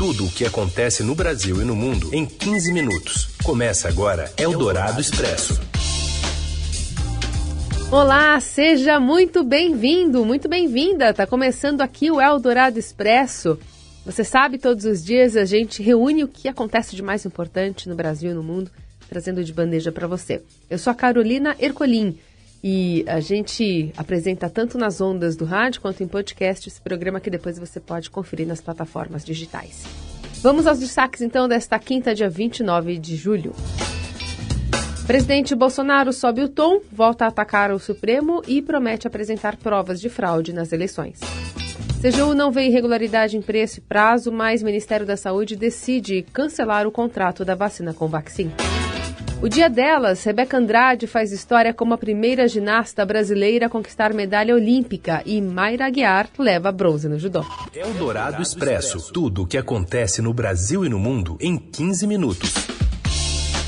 Tudo 0.00 0.24
o 0.24 0.30
que 0.30 0.46
acontece 0.46 1.02
no 1.02 1.14
Brasil 1.14 1.60
e 1.60 1.64
no 1.66 1.76
mundo 1.76 2.08
em 2.14 2.24
15 2.24 2.72
minutos. 2.72 3.28
Começa 3.44 3.86
agora 3.86 4.32
Eldorado 4.38 4.98
Expresso. 4.98 5.60
Olá, 7.92 8.40
seja 8.40 8.98
muito 8.98 9.44
bem-vindo, 9.44 10.24
muito 10.24 10.48
bem-vinda. 10.48 11.12
Tá 11.12 11.26
começando 11.26 11.82
aqui 11.82 12.10
o 12.10 12.18
Eldorado 12.18 12.78
Expresso. 12.78 13.58
Você 14.06 14.24
sabe, 14.24 14.56
todos 14.56 14.86
os 14.86 15.04
dias 15.04 15.36
a 15.36 15.44
gente 15.44 15.82
reúne 15.82 16.24
o 16.24 16.28
que 16.28 16.48
acontece 16.48 16.96
de 16.96 17.02
mais 17.02 17.26
importante 17.26 17.86
no 17.86 17.94
Brasil 17.94 18.30
e 18.30 18.34
no 18.34 18.42
mundo, 18.42 18.70
trazendo 19.06 19.44
de 19.44 19.52
bandeja 19.52 19.92
para 19.92 20.06
você. 20.06 20.40
Eu 20.70 20.78
sou 20.78 20.92
a 20.92 20.96
Carolina 20.96 21.54
Ercolim 21.58 22.18
e 22.62 23.04
a 23.06 23.20
gente 23.20 23.92
apresenta 23.96 24.48
tanto 24.48 24.76
nas 24.76 25.00
ondas 25.00 25.36
do 25.36 25.44
rádio 25.44 25.80
quanto 25.80 26.02
em 26.02 26.08
podcast 26.08 26.68
esse 26.68 26.80
programa 26.80 27.20
que 27.20 27.30
depois 27.30 27.58
você 27.58 27.80
pode 27.80 28.10
conferir 28.10 28.46
nas 28.46 28.60
plataformas 28.60 29.24
digitais. 29.24 29.84
Vamos 30.42 30.66
aos 30.66 30.78
destaques 30.78 31.20
então 31.20 31.48
desta 31.48 31.78
quinta, 31.78 32.14
dia 32.14 32.28
29 32.28 32.98
de 32.98 33.16
julho. 33.16 33.54
Presidente 35.06 35.54
Bolsonaro 35.54 36.12
sobe 36.12 36.42
o 36.42 36.48
tom, 36.48 36.80
volta 36.92 37.24
a 37.24 37.28
atacar 37.28 37.72
o 37.72 37.78
Supremo 37.78 38.42
e 38.46 38.62
promete 38.62 39.08
apresentar 39.08 39.56
provas 39.56 40.00
de 40.00 40.08
fraude 40.08 40.52
nas 40.52 40.72
eleições. 40.72 41.18
CGU 42.00 42.32
não 42.32 42.50
vê 42.50 42.66
irregularidade 42.66 43.36
em 43.36 43.42
preço 43.42 43.78
e 43.78 43.82
prazo, 43.82 44.32
mas 44.32 44.62
Ministério 44.62 45.04
da 45.04 45.16
Saúde 45.16 45.56
decide 45.56 46.22
cancelar 46.32 46.86
o 46.86 46.92
contrato 46.92 47.44
da 47.44 47.54
vacina 47.54 47.92
com 47.92 48.06
Vaccin. 48.06 48.50
O 49.42 49.48
dia 49.48 49.70
delas, 49.70 50.22
Rebeca 50.22 50.58
Andrade 50.58 51.06
faz 51.06 51.32
história 51.32 51.72
como 51.72 51.94
a 51.94 51.98
primeira 51.98 52.46
ginasta 52.46 53.06
brasileira 53.06 53.66
a 53.66 53.68
conquistar 53.70 54.12
medalha 54.12 54.54
olímpica 54.54 55.22
e 55.24 55.40
Mayra 55.40 55.86
Aguiar 55.86 56.28
leva 56.38 56.70
bronze 56.70 57.08
no 57.08 57.18
judô. 57.18 57.42
Eldorado 57.74 58.42
Expresso. 58.42 59.10
Tudo 59.10 59.44
o 59.44 59.46
que 59.46 59.56
acontece 59.56 60.20
no 60.20 60.34
Brasil 60.34 60.84
e 60.84 60.90
no 60.90 60.98
mundo 60.98 61.38
em 61.40 61.56
15 61.56 62.06
minutos. 62.06 62.52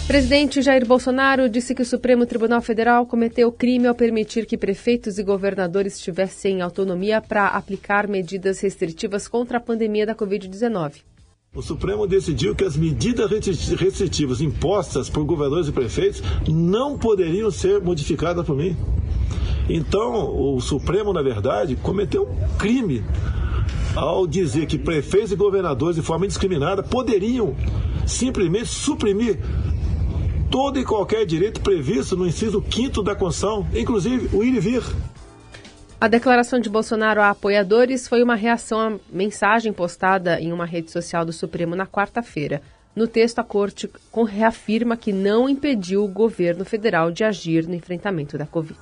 Presidente 0.07 0.61
Jair 0.61 0.85
Bolsonaro 0.85 1.49
disse 1.49 1.75
que 1.75 1.81
o 1.81 1.87
Supremo 1.87 2.27
Tribunal 2.27 2.61
Federal 2.61 3.07
cometeu 3.07 3.51
crime 3.51 3.87
ao 3.87 3.95
permitir 3.95 4.45
que 4.45 4.59
prefeitos 4.59 5.17
e 5.17 5.23
governadores 5.23 5.99
tivessem 5.99 6.61
autonomia 6.61 7.23
para 7.23 7.47
aplicar 7.47 8.07
medidas 8.07 8.61
restritivas 8.61 9.27
contra 9.27 9.57
a 9.57 9.61
pandemia 9.61 10.05
da 10.05 10.15
Covid-19. 10.15 11.12
O 11.55 11.61
Supremo 11.61 12.07
decidiu 12.07 12.55
que 12.55 12.65
as 12.65 12.79
medidas 12.79 13.31
restritivas 13.79 14.41
impostas 14.41 15.11
por 15.11 15.23
governadores 15.23 15.69
e 15.69 15.73
prefeitos 15.73 16.23
não 16.49 16.97
poderiam 16.97 17.51
ser 17.51 17.79
modificadas 17.79 18.47
por 18.47 18.57
mim. 18.57 18.75
Então, 19.69 20.35
o 20.35 20.59
Supremo, 20.63 21.13
na 21.13 21.21
verdade, 21.21 21.77
cometeu 21.77 22.23
um 22.23 22.57
crime 22.57 23.05
ao 23.95 24.27
dizer 24.27 24.65
que 24.65 24.79
prefeitos 24.79 25.33
e 25.33 25.37
governadores, 25.37 25.97
de 25.97 26.01
forma 26.01 26.25
indiscriminada, 26.25 26.83
poderiam 26.83 27.55
simplesmente 28.07 28.69
suprimir 28.69 29.39
todo 30.51 30.79
e 30.79 30.85
qualquer 30.87 31.27
direito 31.27 31.61
previsto 31.61 32.17
no 32.17 32.27
inciso 32.27 32.65
5 32.67 33.03
da 33.03 33.15
Constituição, 33.15 33.67
inclusive 33.75 34.35
o 34.35 34.43
ir 34.43 34.55
e 34.55 34.59
vir. 34.59 34.83
A 36.03 36.09
declaração 36.09 36.59
de 36.59 36.69
Bolsonaro 36.69 37.21
a 37.21 37.31
apoiadores 37.31 38.09
foi 38.09 38.25
uma 38.25 38.35
reação 38.35 38.81
à 38.81 38.99
mensagem 39.09 39.73
postada 39.73 40.41
em 40.41 40.53
uma 40.53 40.67
rede 40.67 40.91
social 40.91 41.25
do 41.25 41.33
Supremo 41.33 41.77
na 41.77 41.87
quarta-feira. 41.87 42.61
No 42.93 43.07
texto, 43.07 43.39
a 43.39 43.45
corte 43.45 43.89
reafirma 44.27 44.97
que 44.97 45.13
não 45.13 45.49
impediu 45.49 46.03
o 46.03 46.09
governo 46.09 46.65
federal 46.65 47.13
de 47.13 47.23
agir 47.23 47.69
no 47.69 47.75
enfrentamento 47.77 48.37
da 48.37 48.47
Covid. 48.47 48.77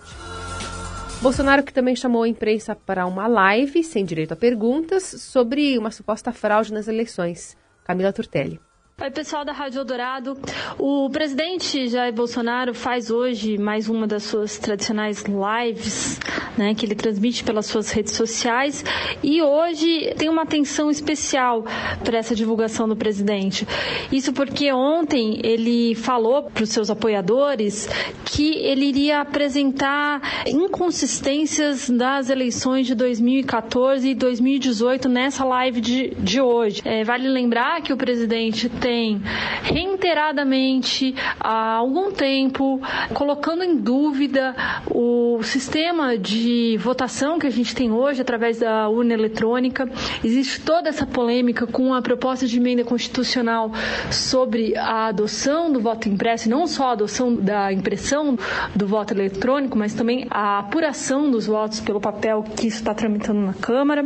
Bolsonaro, 1.21 1.63
que 1.63 1.75
também 1.75 1.95
chamou 1.95 2.23
a 2.23 2.29
imprensa 2.29 2.75
para 2.75 3.05
uma 3.05 3.27
live, 3.27 3.85
sem 3.85 4.03
direito 4.03 4.33
a 4.33 4.37
perguntas, 4.37 5.03
sobre 5.03 5.77
uma 5.77 5.91
suposta 5.91 6.33
fraude 6.33 6.73
nas 6.73 6.89
eleições. 6.89 7.55
Camila 7.85 8.15
Turtelli. 8.15 8.59
Oi, 9.03 9.11
pessoal 9.11 9.47
da 9.47 9.53
Rádio 9.53 9.79
Eldorado. 9.81 10.37
O 10.79 11.09
presidente 11.09 11.89
Jair 11.89 12.13
Bolsonaro 12.13 12.75
faz 12.75 13.11
hoje 13.11 13.57
mais 13.57 13.89
uma 13.89 14.07
das 14.07 14.25
suas 14.25 14.59
tradicionais 14.59 15.25
lives, 15.25 16.21
né, 16.59 16.75
que 16.75 16.85
ele 16.85 16.95
transmite 16.95 17.43
pelas 17.43 17.65
suas 17.65 17.91
redes 17.91 18.13
sociais. 18.13 18.85
E 19.23 19.41
hoje 19.41 20.15
tem 20.19 20.29
uma 20.29 20.43
atenção 20.43 20.91
especial 20.91 21.65
para 22.05 22.19
essa 22.19 22.35
divulgação 22.35 22.87
do 22.87 22.95
presidente. 22.95 23.67
Isso 24.13 24.35
porque 24.35 24.71
ontem 24.71 25.41
ele 25.43 25.95
falou 25.95 26.43
para 26.43 26.65
os 26.65 26.69
seus 26.69 26.91
apoiadores 26.91 27.89
que 28.27 28.55
ele 28.57 28.85
iria 28.85 29.23
apresentar 29.23 30.45
inconsistências 30.47 31.89
das 31.89 32.29
eleições 32.29 32.87
de 32.87 32.95
2014 32.95 34.11
e 34.11 34.15
2018 34.15 35.09
nessa 35.09 35.43
live 35.43 35.81
de, 35.81 36.11
de 36.19 36.39
hoje. 36.39 36.83
É, 36.85 37.03
vale 37.03 37.27
lembrar 37.31 37.81
que 37.81 37.95
o 37.95 37.97
presidente 37.97 38.69
tem 38.69 38.90
tem 38.91 39.23
reiteradamente 39.63 41.15
há 41.39 41.75
algum 41.77 42.11
tempo 42.11 42.81
colocando 43.15 43.63
em 43.63 43.77
dúvida 43.77 44.53
o 44.91 45.41
sistema 45.45 46.19
de 46.19 46.77
votação 46.81 47.39
que 47.39 47.47
a 47.47 47.51
gente 47.51 47.73
tem 47.73 47.93
hoje 47.93 48.21
através 48.21 48.59
da 48.59 48.89
urna 48.89 49.15
eletrônica. 49.15 49.89
Existe 50.25 50.61
toda 50.63 50.89
essa 50.89 51.07
polêmica 51.07 51.69
com 51.69 51.95
a 51.95 52.03
proposta 52.03 52.49
de 52.49 52.57
emenda 52.57 52.83
constitucional 52.83 53.71
sobre 54.11 54.77
a 54.77 55.07
adoção 55.07 55.71
do 55.73 55.79
voto 55.79 56.09
impresso, 56.09 56.51
não 56.51 56.67
só 56.67 56.89
a 56.89 56.93
adoção 56.93 57.33
da 57.33 57.73
impressão 57.73 58.37
do 58.75 58.89
voto 58.89 59.15
eletrônico, 59.15 59.79
mas 59.79 59.95
também 59.95 60.27
a 60.29 60.59
apuração 60.59 61.31
dos 61.31 61.47
votos 61.47 61.79
pelo 61.79 62.01
papel 62.01 62.43
que 62.57 62.67
isso 62.67 62.79
está 62.79 62.93
tramitando 62.93 63.39
na 63.39 63.55
Câmara. 63.55 64.05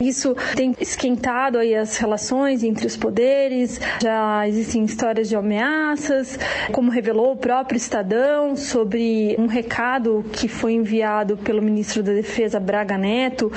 Isso 0.00 0.36
tem 0.54 0.72
esquentado 0.80 1.58
aí 1.58 1.74
as 1.74 1.96
relações 1.96 2.62
entre 2.62 2.86
os 2.86 2.96
poderes, 2.96 3.80
já 4.04 4.46
existem 4.46 4.84
histórias 4.84 5.30
de 5.30 5.34
ameaças, 5.34 6.38
como 6.72 6.90
revelou 6.90 7.32
o 7.32 7.36
próprio 7.36 7.78
Estadão 7.78 8.54
sobre 8.54 9.34
um 9.38 9.46
recado 9.46 10.22
que 10.30 10.46
foi 10.46 10.74
enviado 10.74 11.38
pelo 11.38 11.62
ministro 11.62 12.02
da 12.02 12.12
Defesa 12.12 12.60
Braga 12.60 12.98
Neto 12.98 13.50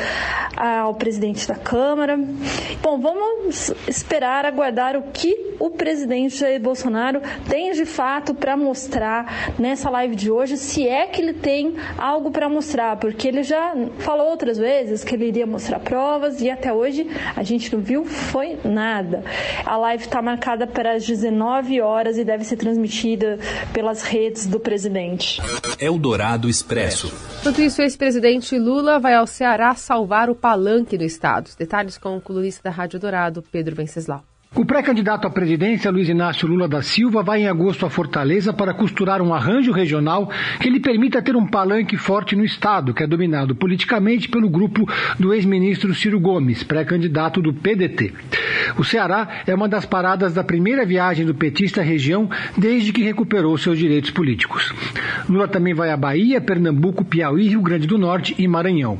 ao 0.56 0.96
presidente 0.96 1.46
da 1.46 1.56
Câmara. 1.56 2.18
Bom, 2.82 2.98
vamos 2.98 3.74
esperar 3.88 4.46
aguardar 4.46 4.96
o 4.96 5.04
que 5.12 5.56
o 5.60 5.70
presidente 5.70 6.38
Jair 6.38 6.62
Bolsonaro 6.62 7.22
tem 7.50 7.74
de 7.74 7.86
fato 7.86 8.34
para 8.34 8.56
mostrar 8.56 9.54
nessa 9.60 9.90
live 9.90 10.16
de 10.16 10.32
hoje, 10.32 10.56
se 10.56 10.88
é 10.88 11.08
que 11.08 11.22
ele 11.22 11.34
tem 11.34 11.76
algo 11.98 12.32
para 12.32 12.48
mostrar, 12.48 12.96
porque 12.98 13.28
ele 13.28 13.44
já 13.44 13.74
falou 14.00 14.30
outras 14.30 14.58
vezes 14.58 15.04
que 15.04 15.16
ele 15.16 15.28
iria 15.28 15.46
mostrar 15.46 15.80
provas 15.80 16.42
e 16.42 16.50
até 16.50 16.72
hoje 16.72 17.08
a 17.36 17.44
gente 17.44 17.76
não 17.76 17.82
viu 17.82 18.06
foi 18.06 18.58
nada. 18.64 19.24
A 19.66 19.76
live 19.78 20.06
está 20.06 20.22
marcada 20.28 20.68
para 20.68 20.96
as 20.96 21.06
19 21.06 21.80
horas 21.80 22.18
e 22.18 22.26
deve 22.26 22.44
ser 22.44 22.58
transmitida 22.58 23.40
pelas 23.74 24.04
redes 24.04 24.46
do 24.46 24.60
presidente. 24.60 25.42
Eldorado 25.80 26.50
Expresso. 26.50 27.14
Enquanto 27.40 27.62
isso, 27.62 27.82
o 27.82 27.84
ex-presidente 27.84 28.60
Lula 28.60 29.00
vai 29.00 29.14
ao 29.14 29.26
Ceará 29.26 29.74
salvar 29.74 30.30
o 30.30 30.36
palanque 30.36 30.98
do 30.98 31.06
Estado. 31.06 31.50
Detalhes 31.58 31.98
com 31.98 32.18
o 32.18 32.22
colunista 32.22 32.62
da 32.64 32.76
Rádio 32.76 33.00
Dourado, 33.00 33.42
Pedro 33.42 33.74
Venceslau. 33.74 34.22
O 34.56 34.66
pré-candidato 34.66 35.28
à 35.28 35.30
presidência, 35.30 35.92
Luiz 35.92 36.08
Inácio 36.08 36.48
Lula 36.48 36.68
da 36.68 36.82
Silva, 36.82 37.22
vai 37.22 37.42
em 37.42 37.48
agosto 37.48 37.86
a 37.86 37.90
Fortaleza 37.90 38.54
para 38.54 38.74
costurar 38.74 39.22
um 39.22 39.34
arranjo 39.34 39.72
regional 39.72 40.32
que 40.60 40.70
lhe 40.70 40.80
permita 40.80 41.22
ter 41.22 41.36
um 41.36 41.46
palanque 41.46 41.98
forte 41.98 42.36
no 42.36 42.46
Estado, 42.46 42.94
que 42.94 43.04
é 43.04 43.08
dominado 43.08 43.54
politicamente 43.54 44.30
pelo 44.30 44.50
grupo 44.50 44.88
do 45.20 45.34
ex-ministro 45.34 45.94
Ciro 45.94 46.20
Gomes, 46.20 46.64
pré-candidato 46.64 47.42
do 47.42 47.54
PDT. 47.54 48.14
O 48.78 48.84
Ceará 48.84 49.28
é 49.46 49.54
uma 49.54 49.68
das 49.68 49.86
paradas 49.86 50.34
da 50.34 50.44
primeira 50.44 50.86
viagem 50.86 51.26
do 51.26 51.36
petista 51.36 51.82
à 51.82 51.84
região 51.84 52.30
desde 52.58 52.94
que 52.94 53.04
recuperou 53.04 53.58
seus 53.58 53.78
direitos 53.78 54.12
políticos. 54.12 54.74
Lula 55.30 55.48
também 55.48 55.74
vai 55.74 55.92
à 55.92 55.98
Bahia, 55.98 56.42
Pernambuco, 56.42 57.04
Piauí, 57.04 57.50
Rio 57.50 57.62
Grande 57.62 57.86
do 57.86 57.98
Norte 57.98 58.34
e 58.40 58.48
Maranhão. 58.48 58.98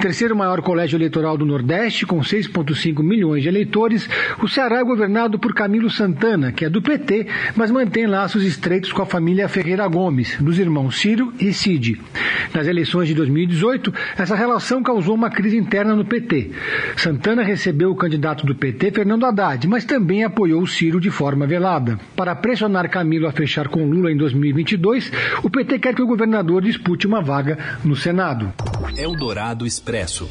Terceiro 0.00 0.34
maior 0.34 0.60
colégio 0.62 0.96
eleitoral 0.96 1.36
do 1.36 1.46
Nordeste, 1.46 2.06
com 2.06 2.20
6,5 2.20 3.02
milhões 3.02 3.42
de 3.42 3.48
eleitores, 3.48 4.08
o 4.42 4.48
Ceará 4.48 4.77
é 4.78 4.84
governado 4.84 5.38
por 5.38 5.54
Camilo 5.54 5.90
Santana, 5.90 6.52
que 6.52 6.64
é 6.64 6.70
do 6.70 6.80
PT, 6.80 7.26
mas 7.56 7.70
mantém 7.70 8.06
laços 8.06 8.44
estreitos 8.44 8.92
com 8.92 9.02
a 9.02 9.06
família 9.06 9.48
Ferreira 9.48 9.86
Gomes, 9.86 10.36
dos 10.40 10.58
irmãos 10.58 10.98
Ciro 10.98 11.32
e 11.40 11.52
Cid. 11.52 12.00
Nas 12.54 12.66
eleições 12.66 13.08
de 13.08 13.14
2018, 13.14 13.92
essa 14.16 14.34
relação 14.34 14.82
causou 14.82 15.14
uma 15.14 15.30
crise 15.30 15.56
interna 15.56 15.94
no 15.94 16.04
PT. 16.04 16.52
Santana 16.96 17.42
recebeu 17.42 17.90
o 17.90 17.96
candidato 17.96 18.46
do 18.46 18.54
PT, 18.54 18.92
Fernando 18.92 19.26
Haddad, 19.26 19.66
mas 19.66 19.84
também 19.84 20.24
apoiou 20.24 20.66
Ciro 20.66 21.00
de 21.00 21.10
forma 21.10 21.46
velada. 21.46 21.98
Para 22.16 22.34
pressionar 22.34 22.90
Camilo 22.90 23.26
a 23.26 23.32
fechar 23.32 23.68
com 23.68 23.84
Lula 23.84 24.10
em 24.10 24.16
2022, 24.16 25.10
o 25.42 25.50
PT 25.50 25.78
quer 25.78 25.94
que 25.94 26.02
o 26.02 26.06
governador 26.06 26.62
dispute 26.62 27.06
uma 27.06 27.20
vaga 27.20 27.58
no 27.84 27.96
Senado. 27.96 28.52
Eldorado 28.96 29.66
Expresso. 29.66 30.28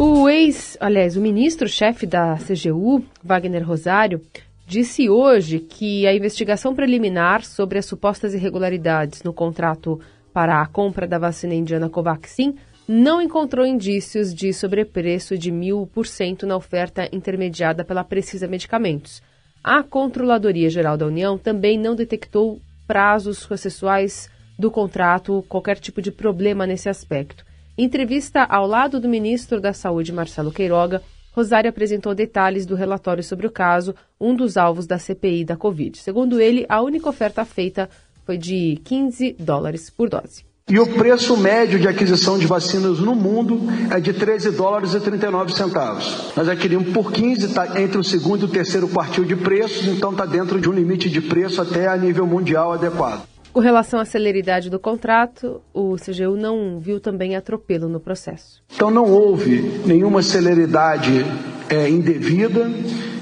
O 0.00 0.28
ex, 0.28 0.76
aliás, 0.78 1.16
o 1.16 1.20
ministro-chefe 1.20 2.06
da 2.06 2.36
CGU, 2.36 3.04
Wagner 3.20 3.66
Rosário, 3.66 4.22
disse 4.64 5.10
hoje 5.10 5.58
que 5.58 6.06
a 6.06 6.14
investigação 6.14 6.72
preliminar 6.72 7.44
sobre 7.44 7.80
as 7.80 7.86
supostas 7.86 8.32
irregularidades 8.32 9.24
no 9.24 9.32
contrato 9.32 10.00
para 10.32 10.62
a 10.62 10.66
compra 10.68 11.04
da 11.04 11.18
vacina 11.18 11.52
indiana 11.52 11.90
Covaxin 11.90 12.54
não 12.86 13.20
encontrou 13.20 13.66
indícios 13.66 14.32
de 14.32 14.52
sobrepreço 14.52 15.36
de 15.36 15.50
mil 15.50 15.90
por 15.92 16.06
cento 16.06 16.46
na 16.46 16.54
oferta 16.54 17.08
intermediada 17.10 17.84
pela 17.84 18.04
Precisa 18.04 18.46
Medicamentos. 18.46 19.20
A 19.64 19.82
Controladoria 19.82 20.70
Geral 20.70 20.96
da 20.96 21.06
União 21.06 21.36
também 21.36 21.76
não 21.76 21.96
detectou 21.96 22.60
prazos 22.86 23.44
processuais 23.44 24.30
do 24.56 24.70
contrato, 24.70 25.44
qualquer 25.48 25.80
tipo 25.80 26.00
de 26.00 26.12
problema 26.12 26.68
nesse 26.68 26.88
aspecto. 26.88 27.47
Em 27.78 27.84
entrevista 27.84 28.42
ao 28.42 28.66
lado 28.66 28.98
do 28.98 29.08
ministro 29.08 29.60
da 29.60 29.72
Saúde, 29.72 30.12
Marcelo 30.12 30.50
Queiroga, 30.50 31.00
Rosário 31.30 31.70
apresentou 31.70 32.12
detalhes 32.12 32.66
do 32.66 32.74
relatório 32.74 33.22
sobre 33.22 33.46
o 33.46 33.52
caso, 33.52 33.94
um 34.20 34.34
dos 34.34 34.56
alvos 34.56 34.84
da 34.84 34.98
CPI 34.98 35.44
da 35.44 35.56
Covid. 35.56 35.96
Segundo 35.96 36.40
ele, 36.40 36.66
a 36.68 36.82
única 36.82 37.08
oferta 37.08 37.44
feita 37.44 37.88
foi 38.26 38.36
de 38.36 38.80
15 38.82 39.36
dólares 39.38 39.90
por 39.90 40.08
dose. 40.08 40.44
E 40.68 40.76
o 40.80 40.92
preço 40.94 41.36
médio 41.36 41.78
de 41.78 41.86
aquisição 41.86 42.36
de 42.36 42.48
vacinas 42.48 42.98
no 42.98 43.14
mundo 43.14 43.60
é 43.92 44.00
de 44.00 44.12
13 44.12 44.50
dólares 44.50 44.92
e 44.94 45.00
39 45.00 45.52
centavos. 45.52 46.32
Nós 46.36 46.48
adquirimos 46.48 46.92
por 46.92 47.12
15, 47.12 47.46
está 47.46 47.80
entre 47.80 47.96
o 47.96 48.02
segundo 48.02 48.42
e 48.42 48.44
o 48.46 48.52
terceiro 48.52 48.88
quartil 48.88 49.24
de 49.24 49.36
preços, 49.36 49.86
então 49.86 50.10
está 50.10 50.26
dentro 50.26 50.60
de 50.60 50.68
um 50.68 50.72
limite 50.72 51.08
de 51.08 51.20
preço 51.20 51.62
até 51.62 51.86
a 51.86 51.96
nível 51.96 52.26
mundial 52.26 52.72
adequado. 52.72 53.22
Com 53.52 53.60
relação 53.60 53.98
à 53.98 54.04
celeridade 54.04 54.70
do 54.70 54.78
contrato, 54.78 55.60
o 55.72 55.96
CGU 55.96 56.36
não 56.36 56.78
viu 56.78 57.00
também 57.00 57.34
atropelo 57.34 57.88
no 57.88 57.98
processo. 57.98 58.62
Então 58.74 58.90
não 58.90 59.04
houve 59.04 59.82
nenhuma 59.84 60.22
celeridade 60.22 61.24
é, 61.68 61.88
indevida 61.88 62.70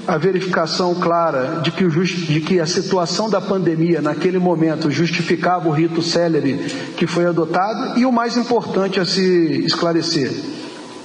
a 0.07 0.17
verificação 0.17 0.95
clara 0.95 1.59
de 1.61 1.71
que, 1.71 1.83
o 1.83 2.03
de 2.03 2.39
que 2.39 2.59
a 2.59 2.65
situação 2.65 3.29
da 3.29 3.41
pandemia 3.41 4.01
naquele 4.01 4.39
momento 4.39 4.89
justificava 4.89 5.67
o 5.67 5.71
rito 5.71 6.01
célere 6.01 6.57
que 6.95 7.05
foi 7.05 7.25
adotado 7.25 7.99
e 7.99 8.05
o 8.05 8.11
mais 8.11 8.37
importante 8.37 8.99
a 8.99 9.05
se 9.05 9.65
esclarecer. 9.65 10.31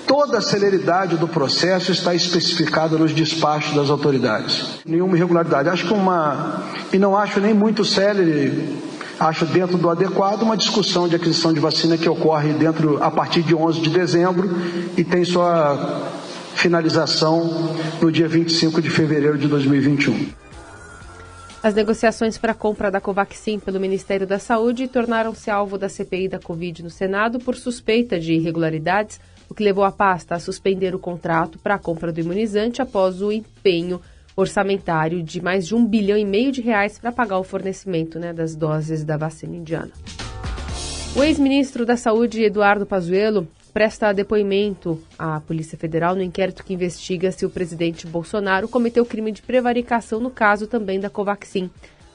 Toda 0.07 0.39
a 0.39 0.41
celeridade 0.41 1.17
do 1.17 1.27
processo 1.27 1.91
está 1.91 2.15
especificada 2.15 2.99
nos 2.99 3.13
despachos 3.13 3.75
das 3.75 3.89
autoridades. 3.89 4.81
Nenhuma 4.85 5.17
irregularidade. 5.17 5.69
Acho 5.69 5.87
que 5.87 5.95
uma. 5.95 6.63
E 6.93 6.99
não 6.99 7.17
acho 7.17 7.41
nem 7.41 7.55
muito 7.55 7.85
célere, 7.85 8.77
acho 9.29 9.47
dentro 9.47 9.79
do 9.79 9.89
adequado 9.89 10.43
uma 10.43 10.57
discussão 10.57 11.09
de 11.09 11.15
aquisição 11.15 11.53
de 11.53 11.61
vacina 11.61 11.97
que 11.97 12.09
ocorre 12.09 12.53
dentro 12.53 13.03
a 13.03 13.11
partir 13.11 13.43
de 13.43 13.55
11 13.55 13.81
de 13.81 13.91
dezembro 13.91 14.51
e 14.97 15.05
tem 15.05 15.25
sua 15.25 16.11
finalização 16.55 17.77
no 18.01 18.11
dia 18.11 18.29
25 18.29 18.83
de 18.83 18.91
fevereiro 18.91 19.39
de 19.39 19.47
2021. 19.47 20.31
As 21.63 21.75
negociações 21.75 22.37
para 22.37 22.51
a 22.51 22.57
compra 22.57 22.91
da 22.91 23.01
Covaxin 23.01 23.61
pelo 23.61 23.79
Ministério 23.79 24.27
da 24.27 24.41
Saúde 24.41 24.89
tornaram-se 24.89 25.49
alvo 25.49 25.79
da 25.79 25.89
CPI 25.89 26.29
da 26.29 26.41
Covid 26.41 26.83
no 26.83 26.91
Senado 26.91 27.39
por 27.39 27.55
suspeita 27.55 28.19
de 28.19 28.33
irregularidades, 28.33 29.21
o 29.49 29.55
que 29.55 29.63
levou 29.63 29.85
a 29.85 29.93
pasta 29.93 30.35
a 30.35 30.41
suspender 30.41 30.93
o 30.93 30.99
contrato 30.99 31.61
para 31.61 31.77
a 31.77 31.79
compra 31.79 32.11
do 32.11 32.19
imunizante 32.19 32.83
após 32.83 33.23
o 33.23 33.31
empenho 33.31 34.01
orçamentário 34.37 35.23
de 35.23 35.43
mais 35.43 35.67
de 35.67 35.75
um 35.75 35.87
bilhão 35.87 36.17
e 36.17 36.25
meio 36.25 36.53
de 36.53 36.61
reais 36.61 36.99
para 36.99 37.13
pagar 37.13 37.39
o 37.39 37.45
fornecimento 37.45 38.19
né, 38.19 38.33
das 38.33 38.55
doses 38.55 39.05
da 39.05 39.17
vacina 39.17 39.57
indiana. 39.57 39.93
O 41.15 41.23
ex-ministro 41.23 41.85
da 41.85 41.97
Saúde, 41.97 42.43
Eduardo 42.43 42.87
Pazuello, 42.87 43.47
presta 43.73 44.13
depoimento 44.13 45.01
à 45.19 45.41
Polícia 45.41 45.77
Federal 45.77 46.15
no 46.15 46.23
inquérito 46.23 46.65
que 46.65 46.75
investiga 46.75 47.33
se 47.33 47.45
o 47.45 47.51
presidente 47.51 48.07
Bolsonaro 48.07 48.69
cometeu 48.69 49.05
crime 49.05 49.33
de 49.33 49.43
prevaricação 49.43 50.21
no 50.21 50.31
caso 50.31 50.67
também 50.67 51.01
da 51.01 51.11
Covaxin. 51.11 51.71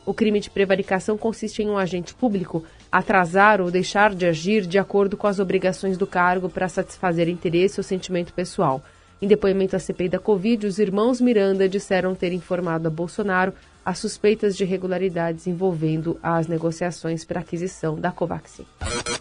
O 0.06 0.14
crime 0.14 0.40
de 0.40 0.50
prevaricação 0.50 1.18
consiste 1.18 1.62
em 1.62 1.70
um 1.70 1.78
agente 1.78 2.14
público 2.14 2.64
atrasar 2.92 3.60
ou 3.60 3.70
deixar 3.70 4.16
de 4.16 4.26
agir 4.26 4.66
de 4.66 4.80
acordo 4.80 5.18
com 5.18 5.28
as 5.28 5.38
obrigações 5.38 5.98
do 5.98 6.08
cargo 6.08 6.50
para 6.50 6.70
satisfazer 6.70 7.28
interesse 7.28 7.80
ou 7.80 7.84
sentimento 7.84 8.34
pessoal. 8.34 8.82
Em 9.20 9.28
depoimento 9.28 9.76
à 9.76 9.80
CPI 9.80 10.10
da 10.10 10.20
Covid, 10.20 10.68
os 10.68 10.78
irmãos 10.78 11.20
Miranda 11.20 11.68
disseram 11.68 12.14
ter 12.14 12.32
informado 12.34 12.88
a 12.88 12.92
Bolsonaro 12.92 13.54
as 13.84 14.00
suspeitas 14.00 14.56
de 14.56 14.64
irregularidades 14.64 15.48
envolvendo 15.48 16.20
as 16.22 16.46
negociações 16.48 17.24
para 17.24 17.40
aquisição 17.40 18.00
da 18.00 18.12
Covaxin. 18.12 18.66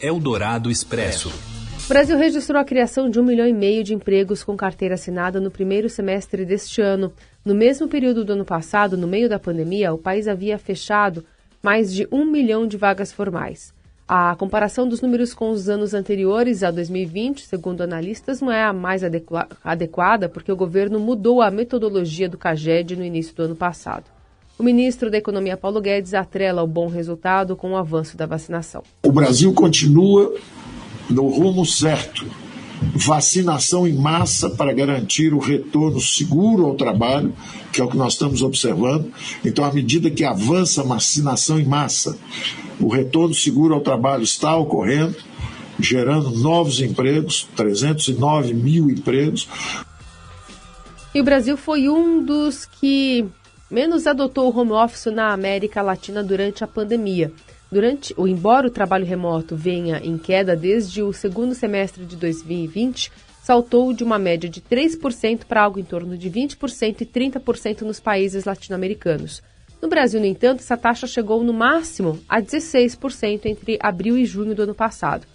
Eldorado 0.01 0.71
Expresso. 0.71 1.33
O 1.85 1.89
Brasil 1.89 2.19
registrou 2.19 2.61
a 2.61 2.65
criação 2.65 3.09
de 3.09 3.21
um 3.21 3.23
milhão 3.23 3.47
e 3.47 3.53
meio 3.53 3.85
de 3.85 3.95
empregos 3.95 4.43
com 4.43 4.57
carteira 4.57 4.97
assinada 4.97 5.41
no 5.41 5.53
primeiro 5.53 5.89
semestre 5.89 6.45
deste 6.45 6.83
ano. 6.83 7.13
No 7.45 7.55
mesmo 7.55 7.87
período 7.87 8.25
do 8.25 8.33
ano 8.33 8.45
passado, 8.45 8.97
no 8.97 9.07
meio 9.07 9.29
da 9.29 9.39
pandemia, 9.39 9.95
o 9.95 9.99
país 9.99 10.27
havia 10.27 10.59
fechado 10.59 11.25
mais 11.63 11.95
de 11.95 12.07
um 12.11 12.25
milhão 12.25 12.67
de 12.67 12.77
vagas 12.77 13.13
formais. 13.13 13.73
A 14.09 14.37
comparação 14.37 14.89
dos 14.89 15.03
números 15.03 15.35
com 15.35 15.51
os 15.51 15.69
anos 15.69 15.93
anteriores 15.93 16.63
a 16.63 16.71
2020, 16.71 17.45
segundo 17.45 17.81
analistas, 17.81 18.41
não 18.41 18.53
é 18.53 18.63
a 18.63 18.73
mais 18.73 19.03
adequada 19.03 20.29
porque 20.29 20.53
o 20.53 20.57
governo 20.57 21.01
mudou 21.01 21.43
a 21.43 21.51
metodologia 21.51 22.29
do 22.29 22.39
CAGED 22.39 22.95
no 22.95 23.05
início 23.05 23.35
do 23.35 23.43
ano 23.43 23.57
passado. 23.57 24.05
O 24.57 24.63
ministro 24.63 25.11
da 25.11 25.19
Economia, 25.19 25.57
Paulo 25.57 25.81
Guedes, 25.81 26.15
atrela 26.15 26.63
o 26.63 26.69
bom 26.69 26.87
resultado 26.87 27.57
com 27.57 27.73
o 27.73 27.77
avanço 27.77 28.17
da 28.17 28.27
vacinação. 28.27 28.85
O 29.03 29.11
Brasil 29.11 29.53
continua 29.53 30.33
no 31.11 31.27
rumo 31.29 31.67
certo. 31.67 32.25
Vacinação 32.95 33.89
em 33.89 33.95
massa 33.95 34.51
para 34.51 34.73
garantir 34.73 35.35
o 35.35 35.39
retorno 35.39 36.01
seguro 36.01 36.67
ao 36.67 36.75
trabalho, 36.77 37.35
que 37.73 37.81
é 37.81 37.85
o 37.85 37.89
que 37.89 37.97
nós 37.97 38.13
estamos 38.13 38.41
observando. 38.41 39.13
Então, 39.45 39.65
à 39.65 39.73
medida 39.73 40.11
que 40.11 40.25
avança 40.25 40.83
a 40.83 40.85
vacinação 40.85 41.59
em 41.59 41.65
massa, 41.65 42.17
o 42.81 42.89
retorno 42.89 43.35
seguro 43.35 43.75
ao 43.75 43.81
trabalho 43.81 44.23
está 44.23 44.57
ocorrendo, 44.57 45.17
gerando 45.79 46.31
novos 46.31 46.81
empregos 46.81 47.49
309 47.57 48.55
mil 48.55 48.91
empregos. 48.91 49.49
E 51.15 51.21
o 51.21 51.25
Brasil 51.25 51.57
foi 51.57 51.89
um 51.89 52.23
dos 52.23 52.67
que 52.67 53.25
menos 53.71 54.07
adotou 54.07 54.53
o 54.53 54.59
home 54.59 54.73
office 54.73 55.07
na 55.07 55.33
América 55.33 55.83
Latina 55.83 56.23
durante 56.23 56.63
a 56.63 56.67
pandemia. 56.67 57.33
Durante 57.71 58.15
o 58.17 58.29
embora 58.29 58.69
o 58.69 58.71
trabalho 58.71 59.05
remoto 59.05 59.57
venha 59.57 59.99
em 59.99 60.17
queda 60.17 60.55
desde 60.55 61.03
o 61.03 61.13
segundo 61.13 61.55
semestre 61.55 62.05
de 62.05 62.17
2020, 62.17 63.11
saltou 63.43 63.93
de 63.93 64.05
uma 64.05 64.19
média 64.19 64.49
de 64.49 64.61
3% 64.61 65.45
para 65.45 65.63
algo 65.63 65.79
em 65.79 65.85
torno 65.85 66.17
de 66.17 66.31
20% 66.31 67.01
e 67.01 67.07
30% 67.07 67.83
nos 67.83 67.99
países 67.99 68.45
latino-americanos. 68.45 69.43
No 69.81 69.89
Brasil, 69.89 70.21
no 70.21 70.27
entanto, 70.27 70.61
essa 70.61 70.77
taxa 70.77 71.07
chegou 71.07 71.43
no 71.43 71.53
máximo 71.53 72.19
a 72.29 72.41
16% 72.41 73.47
entre 73.47 73.79
abril 73.81 74.17
e 74.17 74.25
junho 74.25 74.55
do 74.55 74.63
ano 74.63 74.75
passado. 74.75 75.27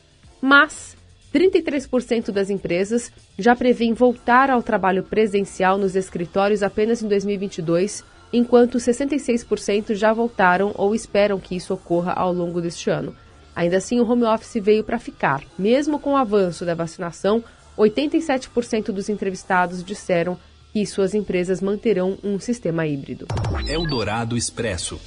Mas 0.42 0.98
33% 1.34 2.32
das 2.32 2.50
empresas 2.50 3.12
já 3.38 3.56
prevêem 3.56 3.94
voltar 3.94 4.50
ao 4.50 4.62
trabalho 4.62 5.04
presencial 5.04 5.78
nos 5.78 5.96
escritórios 5.96 6.64
apenas 6.64 7.02
em 7.02 7.08
2022 7.08 8.04
enquanto 8.34 8.78
66% 8.78 9.94
já 9.94 10.14
voltaram 10.14 10.74
ou 10.76 10.96
esperam 10.96 11.40
que 11.40 11.56
isso 11.56 11.74
ocorra 11.74 12.14
ao 12.14 12.34
longo 12.34 12.62
deste 12.62 12.90
ano. 12.90 13.16
Ainda 13.56 13.78
assim, 13.78 14.00
o 14.00 14.10
home 14.10 14.24
office 14.24 14.64
veio 14.64 14.84
para 14.84 15.00
ficar. 15.00 15.44
Mesmo 15.60 16.00
com 16.00 16.14
o 16.14 16.18
avanço 16.18 16.66
da 16.66 16.74
vacinação, 16.74 17.44
87% 17.78 18.92
dos 18.92 19.10
entrevistados 19.10 19.84
disseram 19.84 20.38
que 20.72 20.86
suas 20.86 21.14
empresas 21.14 21.62
manterão 21.62 22.18
um 22.24 22.40
sistema 22.40 22.88
híbrido. 22.88 23.28
Eldorado 23.68 24.38
Expresso. 24.38 25.00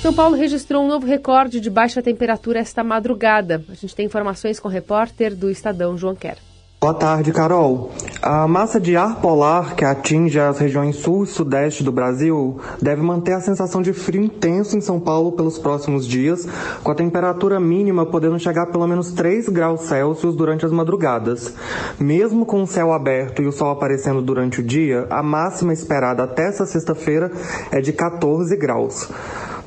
São 0.00 0.12
Paulo 0.12 0.36
registrou 0.36 0.84
um 0.84 0.88
novo 0.88 1.06
recorde 1.06 1.58
de 1.58 1.70
baixa 1.70 2.02
temperatura 2.02 2.60
esta 2.60 2.84
madrugada. 2.84 3.64
A 3.68 3.74
gente 3.74 3.94
tem 3.94 4.06
informações 4.06 4.60
com 4.60 4.68
o 4.68 4.70
repórter 4.70 5.34
do 5.34 5.50
Estadão, 5.50 5.96
João 5.96 6.14
Quer. 6.14 6.38
Boa 6.86 6.94
tarde, 6.94 7.32
Carol. 7.32 7.90
A 8.22 8.46
massa 8.46 8.78
de 8.78 8.96
ar 8.96 9.16
polar 9.20 9.74
que 9.74 9.84
atinge 9.84 10.38
as 10.38 10.60
regiões 10.60 10.94
sul 10.94 11.24
e 11.24 11.26
sudeste 11.26 11.82
do 11.82 11.90
Brasil 11.90 12.60
deve 12.80 13.02
manter 13.02 13.32
a 13.32 13.40
sensação 13.40 13.82
de 13.82 13.92
frio 13.92 14.22
intenso 14.22 14.76
em 14.76 14.80
São 14.80 15.00
Paulo 15.00 15.32
pelos 15.32 15.58
próximos 15.58 16.06
dias, 16.06 16.46
com 16.84 16.92
a 16.92 16.94
temperatura 16.94 17.58
mínima 17.58 18.06
podendo 18.06 18.38
chegar 18.38 18.62
a 18.62 18.66
pelo 18.66 18.86
menos 18.86 19.10
3 19.10 19.48
graus 19.48 19.80
Celsius 19.80 20.36
durante 20.36 20.64
as 20.64 20.70
madrugadas. 20.70 21.52
Mesmo 21.98 22.46
com 22.46 22.62
o 22.62 22.66
céu 22.68 22.92
aberto 22.92 23.42
e 23.42 23.48
o 23.48 23.52
sol 23.52 23.70
aparecendo 23.72 24.22
durante 24.22 24.60
o 24.60 24.62
dia, 24.62 25.08
a 25.10 25.24
máxima 25.24 25.72
esperada 25.72 26.22
até 26.22 26.46
essa 26.46 26.64
sexta-feira 26.64 27.32
é 27.72 27.80
de 27.80 27.92
14 27.92 28.56
graus. 28.56 29.10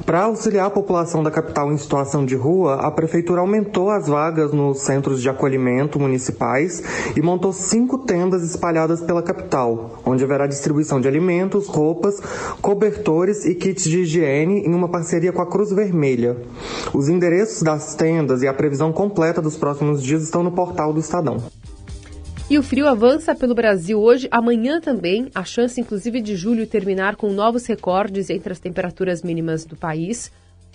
Para 0.10 0.24
auxiliar 0.24 0.66
a 0.66 0.72
população 0.72 1.22
da 1.22 1.30
capital 1.30 1.72
em 1.72 1.78
situação 1.78 2.26
de 2.26 2.36
rua, 2.36 2.78
a 2.78 2.90
prefeitura 2.90 3.42
aumentou 3.42 3.92
as 3.92 4.08
vagas 4.08 4.52
nos 4.52 4.80
centros 4.80 5.22
de 5.22 5.30
acolhimento 5.30 6.00
municipais 6.00 6.82
e 7.16 7.22
montou 7.22 7.54
cinco 7.54 7.96
tendas 8.00 8.42
espalhadas 8.42 9.02
pela 9.02 9.22
capital, 9.22 10.02
onde 10.04 10.24
haverá 10.24 10.48
distribuição 10.48 11.00
de 11.00 11.08
alimentos, 11.08 11.68
roupas, 11.68 12.20
cobertores 12.60 13.46
e 13.46 13.54
kits 13.54 13.84
de 13.84 14.00
higiene 14.00 14.62
em 14.62 14.74
uma 14.74 14.90
parceria 14.90 15.32
com 15.32 15.44
a 15.44 15.46
Cruz 15.46 15.72
Vermelha. 15.72 16.38
Os 16.92 17.08
endereços 17.08 17.62
das 17.62 17.94
tendas 17.94 18.42
e 18.42 18.48
a 18.48 18.54
previsão 18.54 18.92
completa 18.92 19.44
dos 19.44 19.58
próximos 19.58 20.02
dias 20.02 20.24
estão 20.24 20.42
no 20.42 20.52
portal 20.52 20.92
do 20.92 21.00
Estadão. 21.00 21.38
E 22.50 22.58
o 22.58 22.64
frio 22.64 22.88
avança 22.88 23.36
pelo 23.36 23.54
Brasil 23.54 24.02
hoje, 24.02 24.28
amanhã 24.32 24.82
também, 24.82 25.30
a 25.36 25.44
chance 25.44 25.80
inclusive 25.80 26.20
de 26.20 26.36
julho 26.36 26.66
terminar 26.66 27.16
com 27.16 27.32
novos 27.32 27.68
recordes 27.68 28.28
entre 28.32 28.52
as 28.52 28.60
temperaturas 28.60 29.22
mínimas 29.22 29.66
do 29.66 29.76
país. 29.76 30.32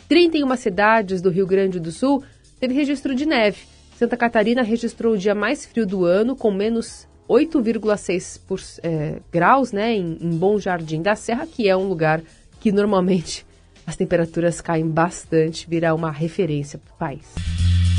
31 0.09 0.57
cidades 0.57 1.21
do 1.21 1.31
Rio 1.31 1.49
Grande 1.49 1.81
do 1.81 1.91
Sul 1.91 2.23
teve 2.61 2.75
registro 2.75 3.13
de 3.13 3.27
neve. 3.27 3.59
Santa 3.97 4.17
Catarina 4.17 4.63
registrou 4.63 5.15
o 5.15 5.19
dia 5.19 5.35
mais 5.35 5.67
frio 5.67 5.85
do 5.85 6.05
ano, 6.05 6.37
com 6.37 6.53
menos 6.53 7.09
8,6 7.29 8.79
é, 8.81 9.19
graus, 9.33 9.73
né, 9.73 9.95
em, 9.97 10.17
em 10.21 10.31
Bom 10.31 10.61
Jardim 10.61 11.03
da 11.03 11.17
Serra, 11.17 11.45
que 11.45 11.69
é 11.69 11.77
um 11.77 11.89
lugar 11.89 12.23
que 12.61 12.71
normalmente 12.71 13.45
as 13.85 13.97
temperaturas 13.97 14.61
caem 14.61 14.89
bastante, 14.89 15.69
virá 15.69 15.93
uma 15.93 16.13
referência 16.13 16.79
para 16.79 16.95
o 16.95 16.97
país. 16.97 17.27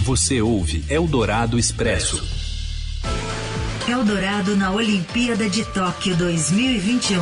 Você 0.06 0.42
ouve 0.42 0.86
Eldorado 0.90 1.60
Expresso. 1.60 2.45
Eldorado 3.88 4.56
na 4.56 4.72
Olimpíada 4.72 5.48
de 5.48 5.64
Tóquio 5.72 6.18
2021. 6.18 7.22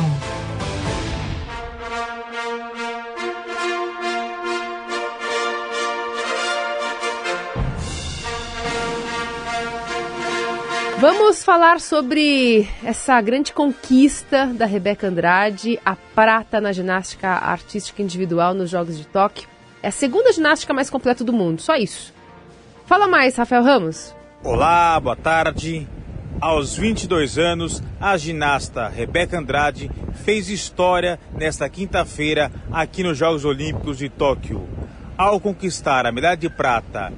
Vamos 10.98 11.44
falar 11.44 11.80
sobre 11.80 12.66
essa 12.82 13.20
grande 13.20 13.52
conquista 13.52 14.46
da 14.46 14.64
Rebeca 14.64 15.06
Andrade, 15.06 15.78
a 15.84 15.94
prata 15.94 16.62
na 16.62 16.72
ginástica 16.72 17.28
artística 17.28 18.00
individual 18.00 18.54
nos 18.54 18.70
Jogos 18.70 18.96
de 18.96 19.06
Tóquio. 19.06 19.46
É 19.82 19.88
a 19.88 19.92
segunda 19.92 20.32
ginástica 20.32 20.72
mais 20.72 20.88
completa 20.88 21.22
do 21.22 21.32
mundo, 21.32 21.60
só 21.60 21.76
isso. 21.76 22.10
Fala 22.86 23.06
mais, 23.06 23.36
Rafael 23.36 23.62
Ramos. 23.62 24.16
Olá, 24.42 24.98
boa 24.98 25.14
tarde. 25.14 25.86
Aos 26.40 26.76
22 26.76 27.38
anos, 27.38 27.82
a 28.00 28.16
ginasta 28.16 28.88
Rebeca 28.88 29.38
Andrade 29.38 29.90
fez 30.24 30.48
história 30.48 31.18
nesta 31.32 31.68
quinta-feira 31.68 32.50
aqui 32.72 33.02
nos 33.02 33.16
Jogos 33.16 33.44
Olímpicos 33.44 33.98
de 33.98 34.08
Tóquio. 34.08 34.68
Ao 35.16 35.40
conquistar 35.40 36.06
a 36.06 36.12
medalha 36.12 36.36
de 36.36 36.50
prata 36.50 37.12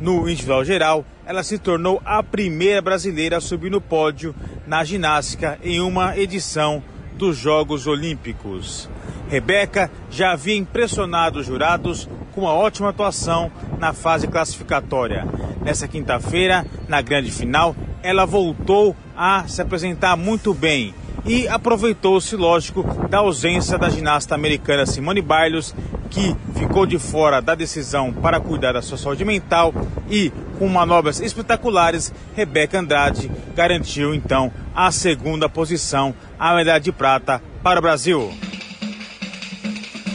no 0.00 0.28
individual 0.28 0.64
geral, 0.64 1.04
ela 1.24 1.42
se 1.42 1.58
tornou 1.58 2.02
a 2.04 2.22
primeira 2.22 2.82
brasileira 2.82 3.36
a 3.36 3.40
subir 3.40 3.70
no 3.70 3.80
pódio 3.80 4.34
na 4.66 4.82
ginástica 4.82 5.58
em 5.62 5.80
uma 5.80 6.16
edição 6.16 6.82
dos 7.14 7.36
Jogos 7.36 7.86
Olímpicos. 7.86 8.88
Rebeca 9.28 9.90
já 10.10 10.32
havia 10.32 10.56
impressionado 10.56 11.38
os 11.38 11.46
jurados 11.46 12.08
com 12.34 12.42
uma 12.42 12.54
ótima 12.54 12.88
atuação 12.88 13.52
na 13.78 13.92
fase 13.92 14.26
classificatória. 14.26 15.24
Nessa 15.62 15.86
quinta-feira, 15.86 16.66
na 16.88 17.00
grande 17.00 17.30
final, 17.30 17.76
ela 18.02 18.24
voltou 18.24 18.96
a 19.16 19.46
se 19.46 19.60
apresentar 19.60 20.16
muito 20.16 20.52
bem 20.52 20.94
e 21.24 21.46
aproveitou-se, 21.46 22.34
lógico, 22.34 22.82
da 23.08 23.18
ausência 23.18 23.78
da 23.78 23.88
ginasta 23.88 24.34
americana 24.34 24.84
Simone 24.84 25.22
Biles, 25.22 25.74
que 26.10 26.36
ficou 26.54 26.84
de 26.84 26.98
fora 26.98 27.40
da 27.40 27.54
decisão 27.54 28.12
para 28.12 28.40
cuidar 28.40 28.72
da 28.72 28.82
sua 28.82 28.98
saúde 28.98 29.24
mental 29.24 29.72
e, 30.10 30.32
com 30.58 30.68
manobras 30.68 31.20
espetaculares, 31.20 32.12
Rebeca 32.34 32.78
Andrade 32.78 33.30
garantiu 33.54 34.14
então 34.14 34.52
a 34.74 34.90
segunda 34.90 35.48
posição, 35.48 36.14
a 36.38 36.54
medalha 36.54 36.80
de 36.80 36.92
prata 36.92 37.40
para 37.62 37.78
o 37.78 37.82
Brasil. 37.82 38.32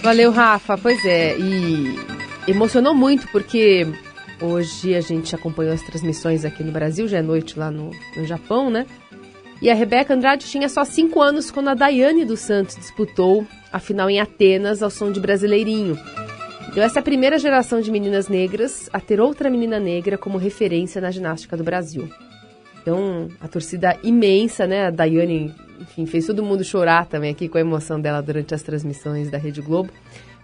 Valeu, 0.04 0.32
Rafa. 0.32 0.78
Pois 0.78 1.04
é, 1.06 1.38
e 1.38 2.00
emocionou 2.48 2.94
muito 2.94 3.28
porque 3.30 3.88
hoje 4.42 4.96
a 4.96 5.02
gente 5.02 5.34
acompanhou 5.36 5.74
as 5.74 5.82
transmissões 5.82 6.46
aqui 6.46 6.64
no 6.64 6.72
Brasil, 6.72 7.08
já 7.08 7.18
é 7.20 7.22
noite 7.22 7.58
lá 7.58 7.72
no, 7.72 7.92
no 8.16 8.26
Japão, 8.26 8.70
né? 8.70 8.86
E 9.62 9.70
a 9.70 9.74
Rebeca 9.74 10.14
Andrade 10.14 10.46
tinha 10.46 10.70
só 10.70 10.84
5 10.84 11.20
anos 11.22 11.50
quando 11.50 11.70
a 11.70 11.74
Daiane 11.74 12.26
dos 12.26 12.42
Santos 12.42 12.76
disputou 12.76 13.46
a 13.72 13.80
final 13.80 14.10
em 14.10 14.20
Atenas 14.20 14.84
ao 14.84 14.90
som 14.90 15.12
de 15.12 15.20
Brasileirinho. 15.20 15.98
Então, 16.70 16.84
essa 16.84 17.00
é 17.00 17.02
a 17.02 17.04
primeira 17.04 17.40
geração 17.40 17.82
de 17.82 17.90
meninas 17.90 18.28
negras 18.28 18.88
a 18.94 19.00
ter 19.00 19.20
outra 19.20 19.50
menina 19.50 19.80
negra 19.80 20.16
como 20.18 20.38
referência 20.38 21.02
na 21.02 21.10
ginástica 21.10 21.58
do 21.58 21.64
Brasil. 21.64 22.08
Então, 22.82 23.30
a 23.42 23.48
torcida 23.48 23.98
imensa, 24.04 24.68
né? 24.68 24.86
A 24.86 24.92
Daiane, 24.92 25.54
enfim, 25.80 26.06
fez 26.06 26.28
todo 26.28 26.44
mundo 26.44 26.64
chorar 26.64 27.08
também 27.08 27.32
aqui 27.32 27.50
com 27.50 27.58
a 27.58 27.62
emoção 27.62 28.00
dela 28.00 28.22
durante 28.22 28.54
as 28.54 28.62
transmissões 28.62 29.32
da 29.32 29.40
Rede 29.40 29.62
Globo. 29.62 29.92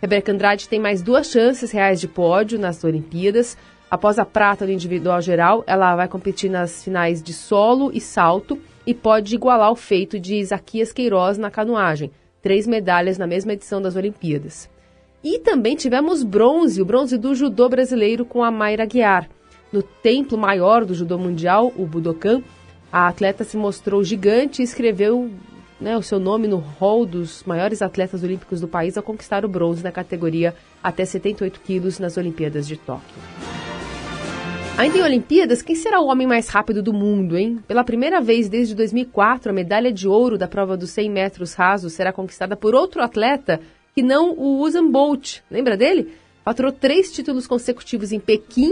Rebeca 0.02 0.32
Andrade 0.32 0.68
tem 0.68 0.80
mais 0.80 1.02
duas 1.02 1.28
chances 1.28 1.72
reais 1.72 2.02
de 2.02 2.08
pódio 2.08 2.58
nas 2.58 2.84
Olimpíadas. 2.84 3.56
Após 3.94 4.18
a 4.18 4.26
prata 4.26 4.66
no 4.66 4.72
individual 4.72 5.22
geral, 5.22 5.64
ela 5.68 5.96
vai 5.96 6.08
competir 6.08 6.50
nas 6.50 6.84
finais 6.84 7.22
de 7.22 7.32
solo 7.32 7.92
e 7.94 8.02
salto 8.02 8.58
e 8.88 8.92
pode 8.92 9.36
igualar 9.36 9.72
o 9.72 9.76
feito 9.76 10.20
de 10.20 10.38
Isaquias 10.38 10.92
Queiroz 10.92 11.38
na 11.38 11.52
canoagem, 11.52 12.10
três 12.42 12.66
medalhas 12.66 13.20
na 13.20 13.28
mesma 13.28 13.54
edição 13.54 13.80
das 13.80 13.96
Olimpíadas. 13.96 14.68
E 15.24 15.38
também 15.38 15.76
tivemos 15.76 16.24
bronze, 16.24 16.82
o 16.82 16.86
bronze 16.86 17.20
do 17.20 17.36
judô 17.36 17.70
brasileiro 17.70 18.26
com 18.26 18.44
a 18.44 18.50
Mayra 18.50 18.88
Guiar. 18.88 19.30
No 19.72 19.84
templo 19.84 20.40
maior 20.40 20.86
do 20.86 20.96
judô 20.96 21.20
mundial, 21.20 21.72
o 21.78 21.86
Budokan, 21.86 22.42
a 22.92 23.08
atleta 23.08 23.44
se 23.44 23.56
mostrou 23.56 24.04
gigante 24.04 24.64
e 24.64 24.66
escreveu 24.66 25.30
né, 25.80 25.96
o 25.96 26.02
seu 26.02 26.20
nome 26.20 26.48
no 26.48 26.58
hall 26.58 27.06
dos 27.06 27.44
maiores 27.44 27.80
atletas 27.80 28.24
olímpicos 28.24 28.60
do 28.60 28.68
país 28.68 28.98
ao 28.98 29.04
conquistar 29.04 29.46
o 29.46 29.48
bronze 29.48 29.84
na 29.84 29.92
categoria 29.92 30.56
até 30.82 31.06
78 31.06 31.62
quilos 31.62 32.00
nas 32.00 32.18
Olimpíadas 32.18 32.68
de 32.68 32.76
Tóquio. 32.76 33.73
Ainda 34.76 34.98
em 34.98 35.04
Olimpíadas, 35.04 35.62
quem 35.62 35.76
será 35.76 36.02
o 36.02 36.08
homem 36.08 36.26
mais 36.26 36.48
rápido 36.50 36.82
do 36.82 36.92
mundo, 36.92 37.38
hein? 37.38 37.60
Pela 37.68 37.84
primeira 37.84 38.20
vez 38.20 38.50
desde 38.50 38.74
2004, 38.74 39.52
a 39.52 39.54
medalha 39.54 39.94
de 39.94 40.08
ouro 40.08 40.36
da 40.36 40.48
prova 40.48 40.76
dos 40.76 40.90
100 40.90 41.12
metros 41.12 41.54
rasos 41.54 41.94
será 41.94 42.12
conquistada 42.12 42.56
por 42.56 42.74
outro 42.74 43.02
atleta 43.04 43.62
que 43.94 44.02
não 44.02 44.32
o 44.32 44.60
Usain 44.60 44.90
Bolt. 44.90 45.42
Lembra 45.50 45.78
dele? 45.78 46.14
Faturou 46.44 46.72
três 46.72 47.12
títulos 47.12 47.46
consecutivos 47.46 48.12
em 48.12 48.20
Pequim, 48.20 48.72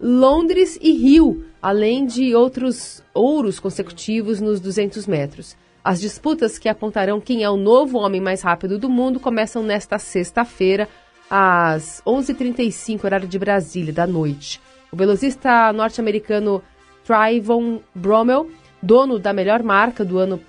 Londres 0.00 0.78
e 0.80 0.92
Rio, 0.92 1.44
além 1.60 2.06
de 2.06 2.34
outros 2.34 3.02
ouros 3.12 3.60
consecutivos 3.60 4.40
nos 4.40 4.60
200 4.60 5.06
metros. 5.06 5.54
As 5.84 6.00
disputas 6.00 6.58
que 6.58 6.70
apontarão 6.70 7.20
quem 7.20 7.42
é 7.42 7.50
o 7.50 7.58
novo 7.58 7.98
homem 7.98 8.20
mais 8.20 8.40
rápido 8.40 8.78
do 8.78 8.88
mundo 8.88 9.20
começam 9.20 9.62
nesta 9.62 9.98
sexta-feira, 9.98 10.88
às 11.28 12.02
11h35, 12.06 13.04
horário 13.04 13.28
de 13.28 13.38
Brasília, 13.38 13.92
da 13.92 14.06
noite. 14.06 14.58
O 14.94 14.96
velocista 14.96 15.72
norte-americano 15.72 16.62
Trayvon 17.04 17.80
Bromell, 17.92 18.48
dono 18.80 19.18
da 19.18 19.32
melhor 19.32 19.60
marca 19.60 20.04
do 20.04 20.18
ano 20.18 20.40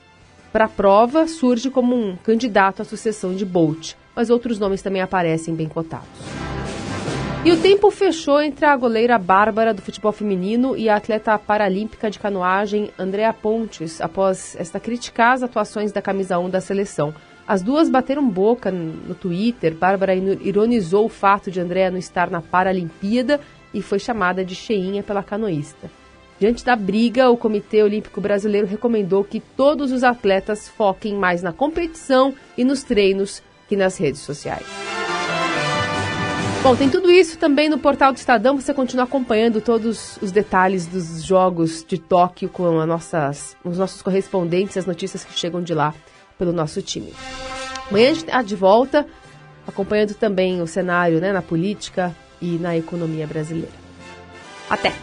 para 0.53 0.65
a 0.65 0.69
prova, 0.69 1.27
surge 1.27 1.71
como 1.71 1.95
um 1.95 2.15
candidato 2.15 2.83
à 2.83 2.85
sucessão 2.85 3.33
de 3.33 3.43
Bolt, 3.43 3.93
mas 4.15 4.29
outros 4.29 4.59
nomes 4.59 4.83
também 4.83 5.01
aparecem 5.01 5.55
bem 5.55 5.67
cotados. 5.67 6.05
E 7.43 7.51
o 7.51 7.59
tempo 7.59 7.89
fechou 7.89 8.39
entre 8.39 8.67
a 8.67 8.77
goleira 8.77 9.17
Bárbara 9.17 9.73
do 9.73 9.81
futebol 9.81 10.11
feminino 10.11 10.77
e 10.77 10.89
a 10.89 10.97
atleta 10.97 11.39
paralímpica 11.39 12.11
de 12.11 12.19
canoagem 12.19 12.91
Andrea 12.99 13.33
Pontes, 13.33 13.99
após 13.99 14.55
esta 14.59 14.79
criticar 14.79 15.33
as 15.33 15.41
atuações 15.41 15.91
da 15.91 16.03
camisa 16.03 16.37
1 16.37 16.51
da 16.51 16.61
seleção. 16.61 17.15
As 17.47 17.61
duas 17.61 17.89
bateram 17.89 18.27
boca 18.27 18.71
no 18.71 19.13
Twitter. 19.13 19.75
Bárbara 19.75 20.15
ironizou 20.15 21.05
o 21.05 21.09
fato 21.09 21.51
de 21.51 21.59
Andrea 21.59 21.91
não 21.91 21.99
estar 21.99 22.29
na 22.31 22.41
Paralimpíada 22.41 23.39
e 23.75 23.81
foi 23.81 23.99
chamada 23.99 24.43
de 24.43 24.55
cheinha 24.55 25.03
pela 25.03 25.21
canoísta. 25.21 25.91
Diante 26.39 26.65
da 26.65 26.75
briga, 26.75 27.29
o 27.29 27.37
Comitê 27.37 27.83
Olímpico 27.83 28.19
Brasileiro 28.19 28.65
recomendou 28.65 29.23
que 29.23 29.39
todos 29.39 29.91
os 29.91 30.03
atletas 30.03 30.67
foquem 30.67 31.13
mais 31.13 31.43
na 31.43 31.53
competição 31.53 32.33
e 32.57 32.63
nos 32.63 32.83
treinos 32.83 33.43
que 33.67 33.75
nas 33.75 33.97
redes 33.97 34.21
sociais. 34.21 34.65
Bom, 36.63 36.75
tem 36.75 36.89
tudo 36.89 37.11
isso 37.11 37.37
também 37.37 37.69
no 37.69 37.77
portal 37.77 38.11
do 38.11 38.17
Estadão. 38.17 38.59
Você 38.59 38.73
continua 38.73 39.03
acompanhando 39.03 39.61
todos 39.61 40.17
os 40.21 40.31
detalhes 40.31 40.87
dos 40.87 41.23
Jogos 41.23 41.85
de 41.87 41.97
Tóquio 41.97 42.49
com 42.49 42.85
nossas, 42.85 43.55
os 43.63 43.77
nossos 43.77 44.01
correspondentes, 44.01 44.77
as 44.77 44.85
notícias 44.85 45.23
que 45.23 45.37
chegam 45.37 45.61
de 45.61 45.73
lá 45.73 45.93
pelo 46.39 46.51
nosso 46.51 46.81
time. 46.81 47.13
Amanhã 47.89 48.09
a 48.09 48.13
gente 48.13 48.25
está 48.25 48.41
de 48.41 48.55
volta, 48.55 49.05
acompanhando 49.67 50.15
também 50.15 50.61
o 50.61 50.67
cenário 50.67 51.19
né, 51.21 51.31
na 51.31 51.41
política, 51.41 52.15
e 52.41 52.57
na 52.57 52.77
economia 52.77 53.27
brasileira. 53.27 53.71
Até! 54.69 54.93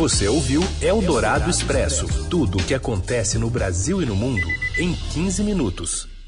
Você 0.00 0.26
ouviu 0.28 0.62
Eldorado 0.80 1.50
Expresso 1.50 2.06
tudo 2.30 2.56
o 2.56 2.64
que 2.64 2.72
acontece 2.72 3.36
no 3.36 3.50
Brasil 3.50 4.00
e 4.00 4.06
no 4.06 4.16
mundo 4.16 4.46
em 4.78 4.94
15 4.94 5.44
minutos. 5.44 6.19